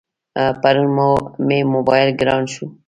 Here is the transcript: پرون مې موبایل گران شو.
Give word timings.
پرون 0.61 0.87
مې 1.47 1.59
موبایل 1.73 2.09
گران 2.19 2.43
شو. 2.53 2.65